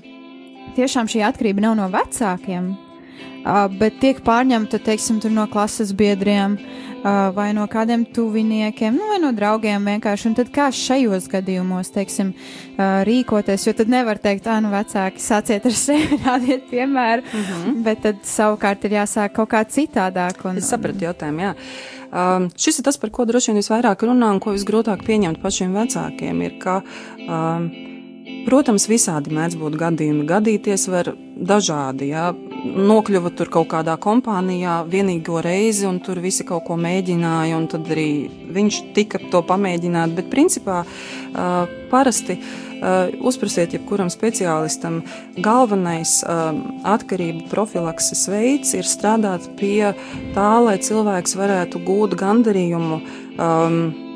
[0.76, 6.58] tiešām šī atkarība nav no vecākiem, uh, bet tiek pārņemta, teiksim, no klases biedriem
[7.04, 10.30] uh, vai no kādiem tuviniekiem, nu, vai no draugiem vienkārši.
[10.30, 15.22] Un tad kā šajos gadījumos, teiksim, uh, rīkoties, jo tad nevar teikt, ah, nu, vecāki,
[15.22, 17.78] sāciet ar sevi, rādiet piemēru, mm -hmm.
[17.86, 20.44] bet tad savukārt ir jāsāk kaut kā citādāk.
[20.44, 21.54] Un, es sapratu jautājumu, jā.
[22.08, 25.76] Um, šis ir tas, par ko droši vien visvairāk runā un ko visgrūtāk pieņemt pašiem
[25.76, 26.80] vecākiem, ir, ka
[27.26, 27.68] um,
[28.48, 30.24] Protams, visādi mēdz būt gadījumi.
[30.28, 32.10] Gadīties var dažādi.
[32.14, 32.30] Jā.
[32.64, 37.90] Nokļuva tur kaut kādā kompānijā vienīgo reizi, un tur visi kaut ko mēģināja, un tad
[37.92, 38.08] arī
[38.56, 40.16] viņš tika to pamēģināt.
[40.16, 42.38] Bet, principā, uh, parasti
[43.20, 45.00] uzprasiet jebkuram speciālistam,
[45.44, 46.50] galvenais uh,
[46.88, 49.94] atkarību profilakses veids ir strādāt pie
[50.36, 53.00] tā, lai cilvēks varētu gūt gandarījumu.
[53.38, 54.07] Um,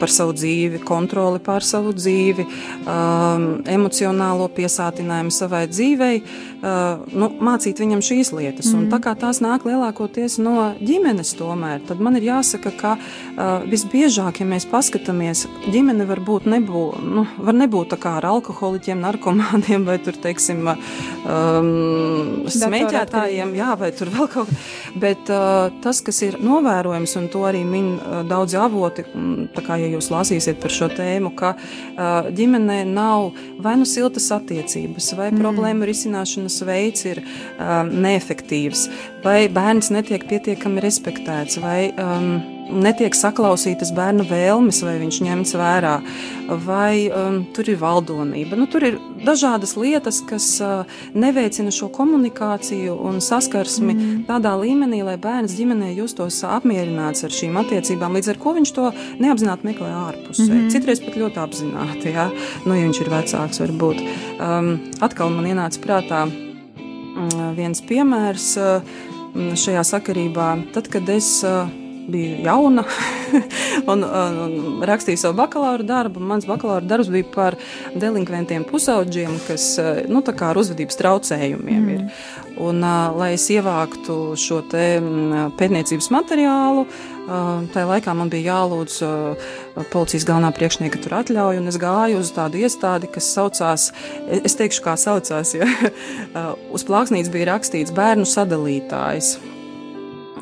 [0.00, 2.46] par savu dzīvi, kontroli pār savu dzīvi,
[2.84, 8.70] um, emocionālo piesātinājumu savai dzīvei, uh, nu, mācīt viņam šīs lietas.
[8.72, 8.78] Mm.
[8.78, 12.94] Un tā kā tās nāk lielākoties no ģimenes, tomēr, tad man ir jāsaka, ka
[13.70, 19.02] visbiežāk, ja mēs paskatāmies, ģimene var būt nebūt, nu, var nebūt tā kā ar alkoholiķiem,
[19.04, 24.60] narkomāniem vai tur, teiksim, um, smēķētājiem, jā, vai tur vēl kaut kā.
[24.96, 29.04] Bet uh, tas, kas ir novērojams, un to arī min uh, daudzi avoti,
[29.56, 33.30] tā kā ja jūs lasīsiet par šo tēmu, ka uh, ģimenē nav
[33.62, 35.42] vai nu siltas attiecības, vai mm.
[35.42, 38.88] problēmu risināšanas veids ir um, neefektīvs,
[39.24, 45.94] vai bērns netiek pietiekami respektēts, vai um, netiek saklausītas bērnu vēlmes, vai viņš ņemts vērā,
[46.64, 48.58] vai um, tur ir valdonība.
[48.58, 54.24] Nu, tur ir dažādas lietas, kas uh, neveicina šo komunikāciju un saskarsmi mm.
[54.30, 58.90] tādā līmenī, lai bērns ģimenē justos apmierināts ar šīm attiecībām, līdz ar ko viņš to
[59.22, 60.48] neapzināti meklē ārpusē.
[60.50, 60.68] Mm.
[60.74, 62.28] Citreiz pat ļoti apzināti, ja,
[62.66, 64.04] nu, ja viņš ir vecāks, varbūt.
[64.36, 68.94] Um, atkal man ienāca prātā um, viens piemērs uh,
[69.36, 70.52] šajā sakarībā.
[70.74, 71.66] Tad, kad es uh,
[72.08, 72.84] biju jauna
[73.92, 76.22] un, un, un rakstīju savu bakalaura darbu.
[76.22, 77.58] Mans bakalaura darbs bija par
[77.94, 79.74] delinkventiem pusaudžiem, kas
[80.10, 81.94] nu, ar uzvedības traucējumiem mm.
[81.96, 82.26] ir.
[82.62, 82.80] Un,
[83.18, 86.86] lai es ievāktu šo pētniecības materiālu,
[87.74, 88.96] tajā laikā man bija jālūdz
[89.92, 93.90] policijas galvenā priekšnieka tur atļauju, un es gāju uz tādu iestādi, kas saucās,
[94.40, 95.68] es teikšu, kā saucās, ja
[96.74, 99.36] uz plāksnītes bija rakstīts bērnu sadalītājs.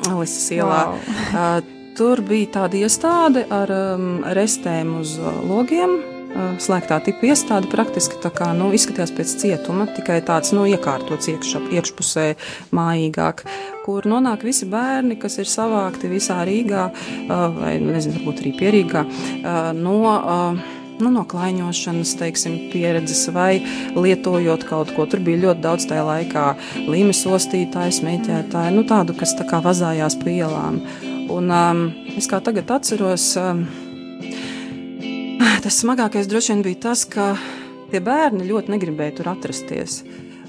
[0.09, 0.81] Alises ielā.
[0.91, 0.99] Wow.
[1.39, 5.95] uh, tur bija tāda iestāde ar um, restēm uz uh, logiem.
[6.35, 11.29] Uh, slēgtā tipa iestāde praktiski tā kā nu, izskatījās pēc cietuma, tikai tāds nu, iekārtots
[11.31, 12.25] iekšā, iekšpusē,
[12.75, 13.45] mājīgāk,
[13.85, 16.89] kur nonāk visi bērni, kas ir savākti visā Rīgā,
[17.55, 19.05] vai nezinu, varbūt arī pierīgā,
[19.79, 20.01] no
[21.01, 23.59] nu, no klaiņošanas teiksim, pieredzes vai
[23.95, 25.07] lietojot kaut ko.
[25.09, 26.45] Tur bija ļoti daudz tajā laikā
[26.87, 30.81] līmes ostītāju, smēķētāju, nu, tādu, kas tā kā vazājās pa ielām.
[31.35, 33.65] Un um, es kā tagad atceros, um,
[35.65, 37.33] tas smagākais droši vien bija tas, ka
[37.91, 40.03] tie bērni ļoti negribēja tur atrasties.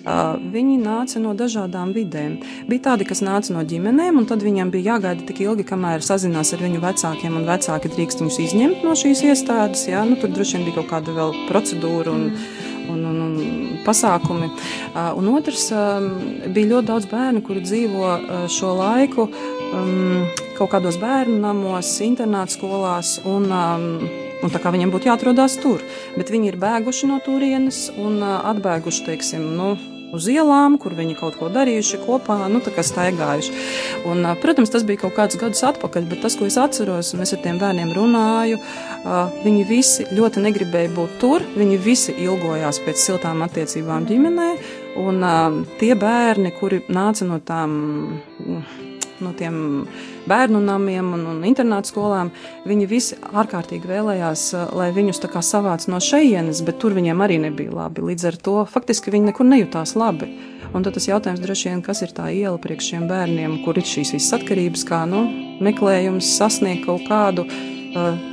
[0.07, 2.37] Viņi nāca no dažādām vidēm.
[2.71, 6.53] Bija tādi, kas nāca no ģimenēm, un tad viņiem bija jāgaida tik ilgi, kamēr sazinās
[6.55, 9.88] ar viņu vecākiem, un vecāki drīkst viņus izņemt no šīs iestādes.
[9.90, 12.14] Jā, nu, tur droši vien bija kaut kāda vēl procedūra.
[12.14, 12.31] Un,
[12.87, 14.51] un, un, un pasākumi.
[15.19, 15.69] Un otrs,
[16.55, 18.12] bija ļoti daudz bērnu, kuri dzīvo
[18.53, 19.27] šo laiku
[20.57, 23.19] kaut kādos bērnu namos, internāta skolās.
[23.27, 23.51] Un,
[24.45, 25.81] Un tā kā viņiem būtu jāatrodas tur,
[26.12, 29.71] bet viņi ir bēguši no turienes un atbēguši, teiksim, nu,
[30.17, 33.55] uz ielām, kur viņi kaut ko darījuši kopā, nu, tā kā staigājuši.
[34.11, 37.35] Un, protams, tas bija kaut kādus gadus atpakaļ, bet tas, ko es atceros, un es
[37.37, 38.61] ar tiem bērniem runāju,
[39.45, 44.51] viņi visi ļoti negribēja būt tur, viņi visi ilgojās pēc siltām attiecībām ģimenē,
[45.05, 45.23] un
[45.81, 47.79] tie bērni, kuri nāca no tām
[49.25, 49.87] no tiem
[50.29, 52.33] bērnu namiem un, un internātu skolām,
[52.69, 57.23] viņi visi ārkārtīgi vēlējās, eh, lai viņus tā kā savāc no šejienes, bet tur viņiem
[57.25, 58.05] arī nebija labi.
[58.11, 60.31] Līdz ar to faktiski viņi nekur nejūtās labi.
[60.75, 63.87] Un tad tas jautājums droši vien, kas ir tā iela priekš šiem bērniem, kur ir
[63.87, 65.23] šīs visas atkarības, kā nu,
[65.65, 67.47] meklējums sasniegt kaut kādu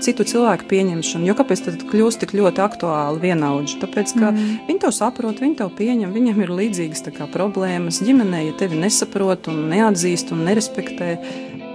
[0.03, 1.27] citu cilvēku pieņemšanu.
[1.29, 3.79] Jo kāpēc tad kļūst tik ļoti aktuāli vienaudži?
[3.83, 4.53] Tāpēc, ka mm.
[4.69, 8.01] viņi to saprot, viņi to pieņem, viņiem ir līdzīgas kā, problēmas.
[8.05, 11.15] Ģimenē, ja tevi nesaprot un neatzīst un nerespektē,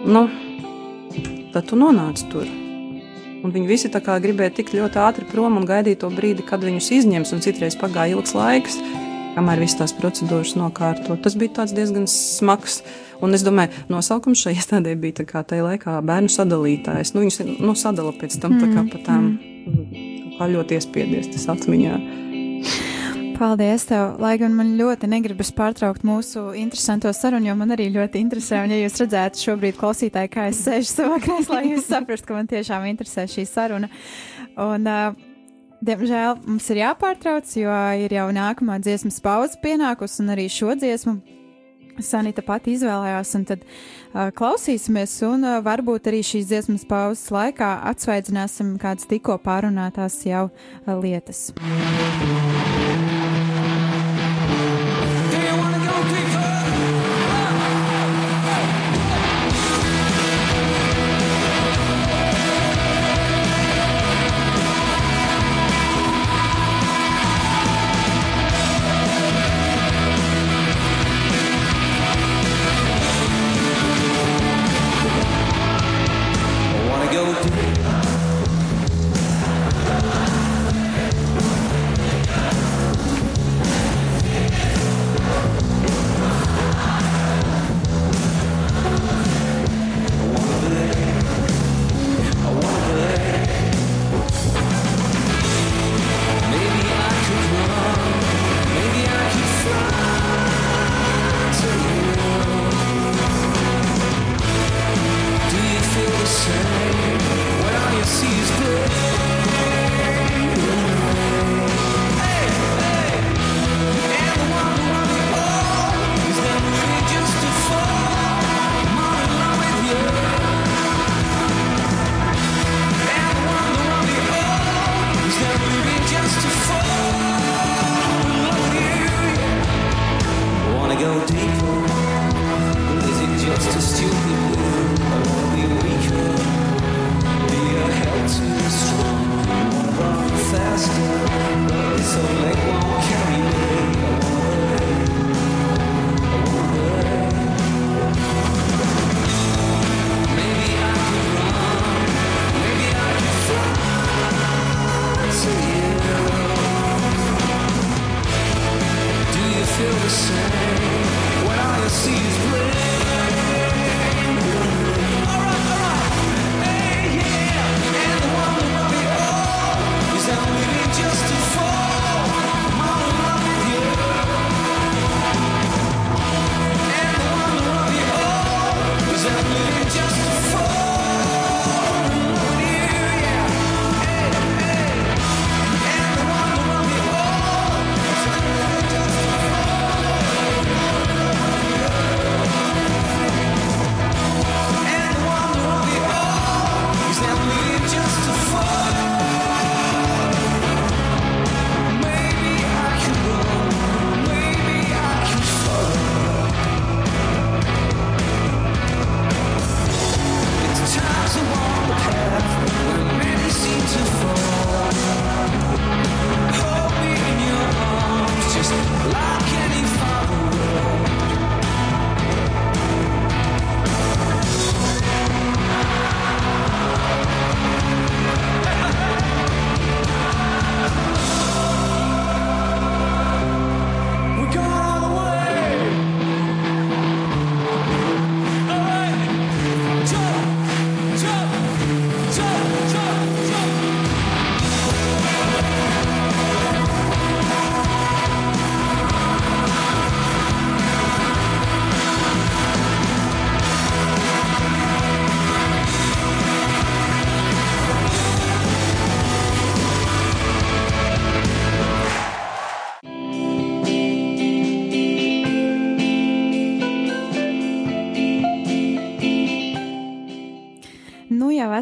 [0.08, 0.26] nu,
[1.54, 2.48] tad tu nonāc tur.
[3.38, 7.32] Un viņi visi gribēja tikt ļoti ātri prom un gaidīt to brīdi, kad viņus izņems,
[7.32, 8.80] un citreiz pagāja ilgs laiks,
[9.36, 11.14] kamēr visas tās procedūras nokārto.
[11.22, 12.82] Tas bija diezgan smags
[13.24, 17.14] Un es domāju, nosaukums šai iestādē bija tā kā tajā laikā bērnu sadalītājs.
[17.14, 20.36] Nu, viņus nu, sadala pēc tam tā kā pa tām mm.
[20.38, 21.98] kā ļoti iespiedies tas atmiņā.
[23.38, 24.16] Paldies, tev!
[24.18, 28.74] Lai gan man ļoti negribas pārtraukt mūsu interesanto sarunu, jo man arī ļoti interesē, un
[28.74, 32.86] ja jūs redzētu šobrīd klausītāji, kā es sēžu savā krēslā, jūs saprastu, ka man tiešām
[32.90, 33.90] interesē šī saruna.
[34.58, 35.26] Un, uh,
[35.78, 41.37] Diemžēl mums ir jāpārtrauc, jo ir jau nākamā dziesmas pauze pienākusi, un arī šo dziesmu
[42.04, 47.74] Sanita pati izvēlējās, un tad uh, klausīsimies, un uh, varbūt arī šīs dziesmas pauzes laikā
[47.92, 51.48] atsveidzināsim kādas tikko pārunātās jau uh, lietas.
[51.58, 52.67] Do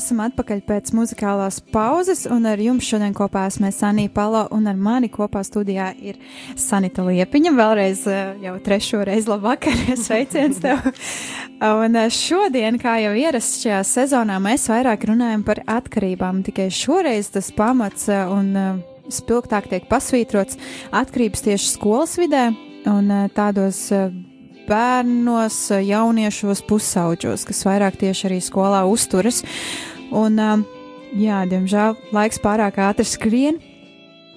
[0.07, 4.77] esam atpakaļ pēc muzikālās pauzes, un ar jums šodien kopā esmu Sanija Palo, un ar
[4.79, 6.21] mani kopā studijā ir
[6.55, 7.51] Sanita Liepiņa.
[7.57, 9.75] Vēlreiz eh, jau trešo reizi labvakar,
[10.07, 10.87] sveiciens tev!
[11.59, 17.33] Un eh, šodien, kā jau ierasts šajā sezonā, mēs vairāk runājam par atkarībām, tikai šoreiz
[17.35, 20.61] tas pamats eh, un spilgtāk tiek pasvītrots
[20.95, 22.53] atkarības tieši skolas vidē
[22.87, 23.89] un tādos
[24.67, 29.43] bērnos, jauniešos, pusauģos, kas vairāk tieši arī skolā uzturas.
[30.15, 30.65] Un, um,
[31.19, 33.61] jā, diemžēl laiks pārāk ātri skrien.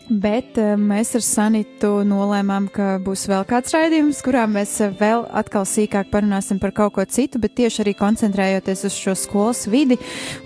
[0.09, 5.27] Bet uh, mēs ar Sanitu nolēmām, ka būs vēl kāds raidījums, kurā mēs uh, vēl
[5.37, 9.99] atkal sīkāk parunāsim par kaut ko citu, bet tieši arī koncentrējoties uz šo skolas vidi,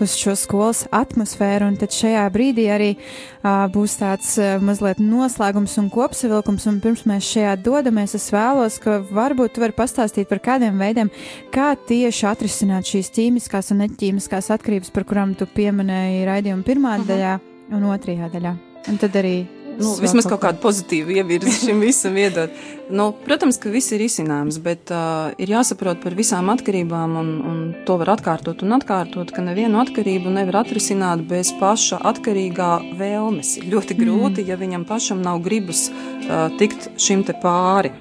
[0.03, 1.70] uz šo skolas atmosfēru.
[1.72, 6.68] Un tad šajā brīdī arī uh, būs tāds uh, mazliet noslēgums un kopsavilkums.
[6.68, 11.14] Un pirms mēs šajā dodamies, es vēlos, ka varbūt tu vari pastāstīt par kādiem veidiem,
[11.55, 17.01] kā tieši atrisināt šīs ķīmiskās un neķīmiskās atkarības, par kurām tu pieminēji raidījuma pirmā uh
[17.01, 17.09] -huh.
[17.16, 17.34] daļā
[17.80, 18.55] un otrajā daļā.
[18.90, 19.44] Un tad arī
[19.80, 22.54] nu, vismaz kaut kādu pozitīvu ievirzi šim visam iedot.
[22.94, 27.60] Nu, protams, ka viss ir izcināms, bet uh, ir jāsaprot par visām atkarībām, un, un
[27.88, 33.58] to var atkārtot un atkārtot, ka nevienu atkarību nevar atrisināt bez paša atkarīgā vēlmes.
[33.62, 34.50] Ir ļoti grūti, mm.
[34.52, 37.94] ja viņam pašam nav gribas uh, tikt šim te pāri.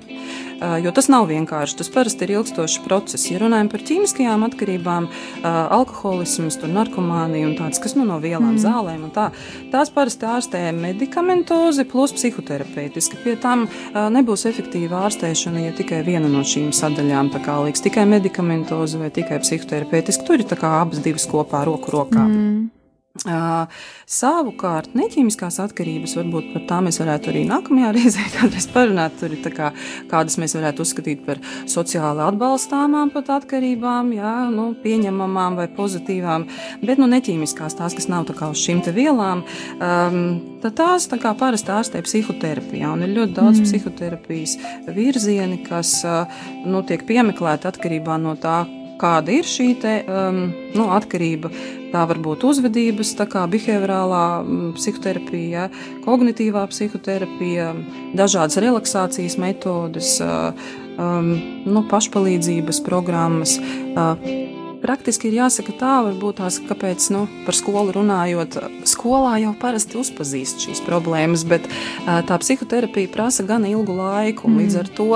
[0.83, 1.77] Jo tas nav vienkārši.
[1.81, 3.29] Tas parasti ir ilgstošs process.
[3.31, 5.09] Ja runājam par ķīmiskajām atkarībām,
[5.45, 8.63] alkoholisms, narkomānija un tādas, kas nu, no vielām, mm.
[8.63, 9.29] zālēm un tā,
[9.73, 13.21] tās parasti ārstē medikamentozi plus psihoterapeitiski.
[13.25, 17.33] Pie tam nebūs efektīva ārstēšana, ja tikai viena no šīm sadaļām
[17.67, 20.29] liks tikai medikamentozi vai tikai psihoterapeitiski.
[20.29, 22.23] Tur ir abas divas kopā, roku rokā.
[22.29, 22.82] Mm.
[23.13, 28.25] Savukārt, neķīmiskās atkarības, varbūt par tām mēs varētu arī nākamajā reizē
[28.73, 29.19] parunāt.
[29.21, 29.69] Tur ir kā,
[30.09, 36.49] kādas mēs varētu uzskatīt par sociāli atbalstāmām pat atkarībām, jā, nu, pieņemamām vai pozitīvām,
[36.81, 39.45] bet nu, neķīmiskās tās, kas nav uz šīm vielām,
[39.77, 40.21] um,
[40.65, 42.97] tad tās tā kā parasti ārstē psihoterapijā.
[42.97, 43.69] Un ir ļoti daudz mm.
[43.69, 44.57] psihoterapijas
[44.89, 46.25] virzieni, kas uh,
[46.65, 48.63] nu, tiek piemeklēti atkarībā no tā,
[49.03, 50.45] kāda ir šī te, um,
[50.77, 51.51] nu, atkarība.
[51.93, 55.67] Tā var būt uzvedības, tā kā behaviorālā mm, psihoterapija,
[56.07, 57.73] kognitīvā psihoterapija,
[58.17, 60.57] dažādas relaksācijas metodes, uh,
[60.97, 61.35] um,
[61.67, 63.59] nu, pašpalīdzības programmas.
[63.61, 64.52] Uh,
[64.83, 68.59] praktiski ir jāsaka tā, varbūt tās, kāpēc, nu, par skolu runājot,
[68.89, 71.69] skolā jau parasti uzpazīst šīs problēmas, bet
[72.07, 75.11] tā psihoterapija prasa gan ilgu laiku, un līdz ar to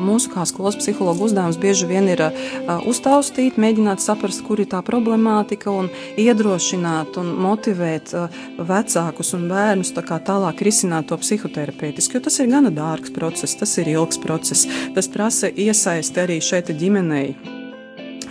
[0.00, 2.22] mūsu kā skolas psihologu uzdevums bieži vien ir
[2.88, 5.90] uztaustīt, mēģināt saprast, kur ir tā problemātika un
[6.20, 8.14] iedrošināt un motivēt
[8.58, 13.76] vecākus un bērnus tā tālāk risināt to psihoterapeitiski, jo tas ir gana dārgs process, tas
[13.78, 17.59] ir ilgs process, tas prasa iesaisti arī šeit ģimenei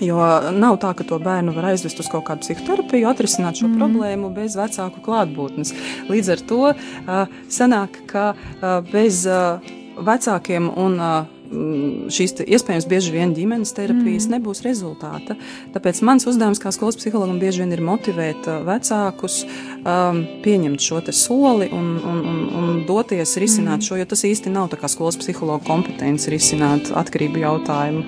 [0.04, 0.20] Jo
[0.56, 3.80] nav tā, ka to bērnu var aizvest uz kaut kādu psihoterapiju, atrisināt šo mm.
[3.82, 5.74] problēmu bez vecāku klātbūtnes.
[6.12, 9.60] Līdz ar to uh, sanāk, ka uh, bez uh,
[10.00, 14.36] vecākiem un uh, šīs iespējams bieži vien ģimenes terapijas mm.
[14.38, 15.36] nebūs rezultāta.
[15.74, 21.72] Tāpēc mans uzdevums kā skolas psihologam bieži vien ir motivēt vecākus um, pieņemt šo soli
[21.74, 23.88] un, un, un, un doties risināt mm.
[23.90, 28.06] šo, jo tas īsti nav tā kā skolas psihologa kompetence risināt atkarību jautājumu.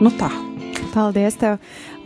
[0.00, 0.32] Nu tā.
[0.90, 1.58] Paldies tev!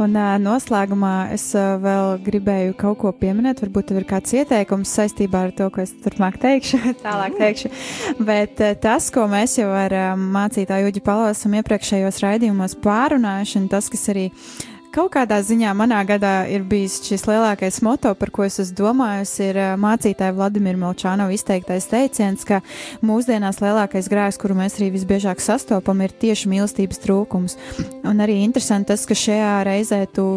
[0.02, 3.62] Un uh, noslēgumā es uh, vēl gribēju kaut ko pieminēt.
[3.64, 7.72] Varbūt tev ir kāds ieteikums saistībā ar to, ko es turpmāk teikšu, tālāk teikšu.
[8.26, 13.58] Bet uh, tas, ko mēs jau ar uh, mācītāju Uģi Palo esam iepriekšējos raidījumos pārunājuši,
[13.62, 18.12] un tas, kas arī uh, Kaut kādā ziņā manā gadā ir bijis šis lielākais moto,
[18.14, 22.60] par ko es esmu domājusi, ir mācītāja Vladimira Melčānova izteiktais teiciens, ka
[23.02, 27.58] mūsdienās lielākais grēks, kuru mēs arī visbiežāk sastopam, ir tieši mīlestības trūkums.
[28.06, 30.28] Un arī interesanti tas, ka šajā reizē tu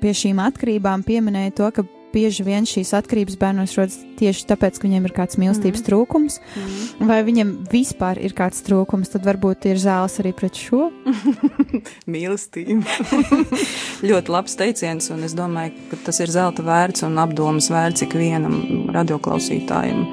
[0.00, 1.84] pie šīm atkarībām pieminēja to, ka
[2.16, 5.86] bieži vien šīs atkarības bērnos rodas tieši tāpēc, ka viņiem ir kāds mīlestības mm.
[5.90, 7.08] trūkums, mm.
[7.10, 10.88] vai viņiem vispār ir kāds trūkums, tad varbūt ir zāles arī pret šo.
[12.16, 12.80] Mīlestība.
[14.10, 18.88] ļoti labs teiciens, un es domāju, ka tas ir zelta vērts un apdomas vērts ikvienam
[18.96, 20.06] radioklausītājam.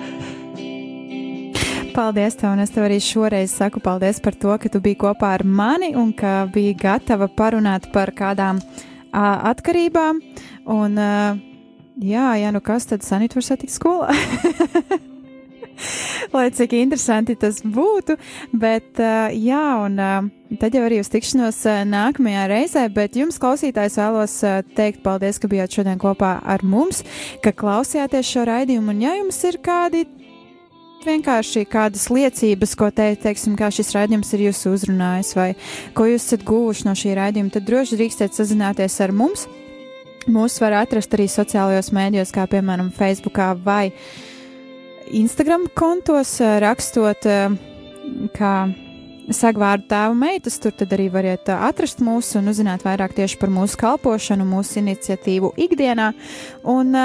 [1.94, 5.36] Paldies, tev, un es tev arī šoreiz saku paldies par to, ka tu biji kopā
[5.38, 10.22] ar mani un ka biji gatava parunāt par kādām uh, atkarībām.
[10.74, 11.53] Un, uh,
[12.02, 14.14] Jā, jā, nu kas tad sanīt var satikt skolā?
[16.34, 18.16] Lai cik interesanti tas būtu,
[18.58, 23.38] bet uh, jā, un uh, tad jau arī uz tikšanos uh, nākamajā reizē, bet jums,
[23.42, 24.40] klausītājs, vēlos
[24.78, 27.04] teikt paldies, ka bijāt šodien kopā ar mums,
[27.46, 30.06] ka klausījāties šo raidījumu, un ja jums ir kādi
[31.04, 35.50] vienkārši kādas liecības, ko teikt, teiksim, kā šis raidījums ir jūs uzrunājis, vai
[35.98, 39.46] ko jūs esat guvuši no šī raidījuma, tad droši drīkstiet sazināties ar mums.
[40.32, 43.92] Mūs var atrast arī sociālajos mēdījos, kā piemēram Facebook vai
[45.12, 47.28] Instagram kontos, rakstot
[48.38, 48.54] kā
[49.34, 50.58] sagvārdu tēva meitas.
[50.64, 55.54] Tur tad arī variet atrast mūs un uzzināt vairāk tieši par mūsu kalpošanu, mūsu iniciatīvu
[55.68, 56.12] ikdienā.
[56.72, 56.96] Un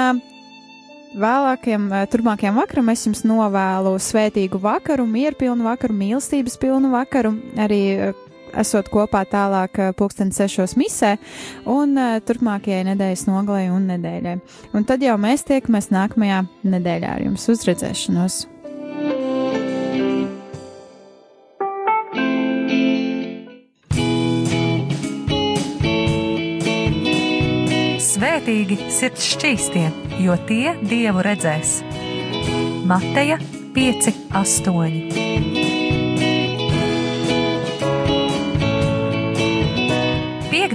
[1.19, 7.35] vēlākiem, turpmākajam vakaram es jums novēlu svētīgu vakaru, mierpilnu vakaru, mīlestības pilnu vakaru.
[7.59, 7.81] Arī
[8.57, 11.15] esot kopā tālāk uh, pulksten sešos misē
[11.69, 14.37] un uh, turpmākajai nedēļas nogalai un nedēļai.
[14.73, 18.45] Un tad jau mēs tiekamies nākamajā nedēļā ar jums uzredzēšanos.
[28.09, 29.85] Svētīgi sirds šķīstie,
[30.25, 31.79] jo tie dievu redzēs.
[32.89, 33.39] Mateja
[33.75, 35.28] 5, 8.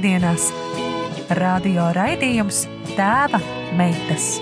[0.05, 0.51] Piektdienās
[1.39, 3.41] radio raidījums Tēva
[3.81, 4.35] meitas.